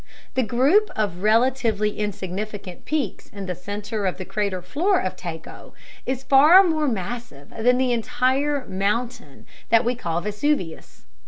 [0.33, 5.75] The group of relatively insignificant peaks in the center of the crater floor of Tycho
[6.07, 11.05] is far more massive than the entire mountain that we call Vesuvius.